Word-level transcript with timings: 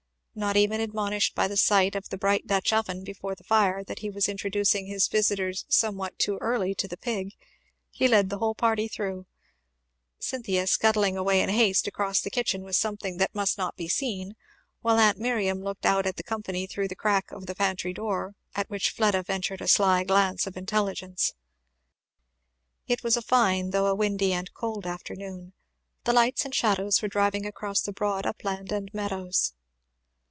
Not 0.33 0.55
even 0.55 0.79
admonished 0.79 1.35
by 1.35 1.49
the 1.49 1.57
sight 1.57 1.93
of 1.93 2.07
the 2.07 2.17
bright 2.17 2.47
Dutch 2.47 2.71
oven 2.71 3.03
before 3.03 3.35
the 3.35 3.43
fire 3.43 3.83
that 3.83 3.99
he 3.99 4.09
was 4.09 4.29
introducing 4.29 4.85
his 4.85 5.09
visitors 5.09 5.65
somewhat 5.67 6.17
too 6.17 6.37
early 6.39 6.73
to 6.75 6.87
the 6.87 6.95
pig, 6.95 7.33
he 7.89 8.07
led 8.07 8.29
the 8.29 8.37
whole 8.37 8.55
party 8.55 8.87
through, 8.87 9.25
Cynthia 10.19 10.67
scuttling 10.67 11.17
away 11.17 11.41
in 11.41 11.49
haste 11.49 11.85
across 11.85 12.21
the 12.21 12.29
kitchen 12.29 12.63
with 12.63 12.77
something 12.77 13.17
that 13.17 13.35
must 13.35 13.57
not 13.57 13.75
be 13.75 13.89
seen, 13.89 14.37
while 14.81 14.99
aunt 14.99 15.17
Miriam 15.17 15.61
looked 15.61 15.85
out 15.85 16.05
at 16.05 16.15
the 16.15 16.23
company 16.23 16.65
through 16.65 16.87
the 16.87 16.95
crack 16.95 17.29
of 17.33 17.45
the 17.45 17.53
pantry 17.53 17.91
door, 17.91 18.33
at 18.55 18.69
which 18.69 18.91
Fleda 18.91 19.23
ventured 19.23 19.59
a 19.59 19.67
sly 19.67 20.05
glance 20.05 20.47
of 20.47 20.55
intelligence. 20.55 21.33
It 22.87 23.03
was 23.03 23.17
a 23.17 23.21
fine 23.21 23.71
though 23.71 23.87
a 23.87 23.93
windy 23.95 24.31
and 24.31 24.49
cold 24.53 24.85
afternoon; 24.87 25.51
the 26.05 26.13
lights 26.13 26.45
and 26.45 26.55
shadows 26.55 27.01
were 27.01 27.09
driving 27.09 27.45
across 27.45 27.81
the 27.81 27.91
broad 27.91 28.25
upland 28.25 28.71
and 28.71 28.89
meadows. 28.93 29.55